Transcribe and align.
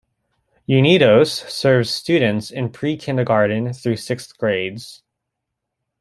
Unidos 0.67 1.31
serves 1.47 1.91
students 1.91 2.49
in 2.49 2.71
Pre-kindergarten 2.71 3.71
through 3.71 3.97
sixth 3.97 4.35
grades. 4.35 5.03